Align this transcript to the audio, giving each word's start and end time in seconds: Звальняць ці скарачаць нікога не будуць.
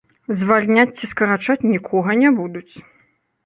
Звальняць 0.37 0.93
ці 0.97 1.11
скарачаць 1.11 1.67
нікога 1.75 2.19
не 2.25 2.35
будуць. 2.41 2.75